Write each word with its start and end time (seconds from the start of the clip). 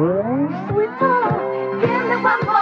Sweet 0.00 0.90
talk, 0.98 1.82
give 1.82 1.90
me 1.90 2.16
one 2.24 2.40
more 2.46 2.59